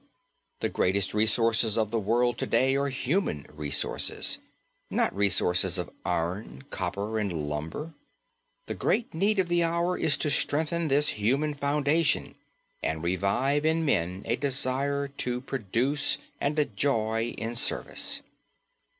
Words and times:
The 0.61 0.69
greatest 0.69 1.13
resources 1.13 1.77
of 1.77 1.91
the 1.91 1.99
world 1.99 2.39
to 2.39 2.47
day 2.47 2.75
are 2.75 2.87
human 2.89 3.45
resources, 3.53 4.39
not 4.89 5.15
resources 5.15 5.77
of 5.77 5.91
iron, 6.03 6.63
copper 6.71 7.19
and 7.19 7.31
lumber. 7.31 7.93
The 8.65 8.73
great 8.73 9.13
need 9.13 9.37
of 9.37 9.47
the 9.47 9.63
hour 9.63 9.95
is 9.99 10.17
to 10.17 10.31
strengthen 10.31 10.87
this 10.87 11.09
human 11.09 11.53
foundation 11.53 12.33
and 12.81 13.03
revive 13.03 13.63
in 13.63 13.85
men 13.85 14.23
a 14.25 14.37
desire 14.37 15.07
to 15.19 15.39
produce 15.39 16.17
and 16.39 16.57
a 16.57 16.65
joy 16.65 17.35
in 17.37 17.53
service. 17.53 18.23